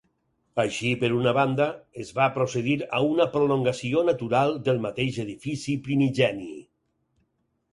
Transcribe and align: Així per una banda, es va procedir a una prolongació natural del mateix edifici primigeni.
Així 0.61 0.91
per 1.01 1.09
una 1.17 1.33
banda, 1.37 1.67
es 2.03 2.09
va 2.19 2.25
procedir 2.37 2.77
a 2.99 3.01
una 3.09 3.27
prolongació 3.35 4.03
natural 4.09 4.57
del 4.71 4.81
mateix 4.87 5.21
edifici 5.25 5.77
primigeni. 5.91 6.51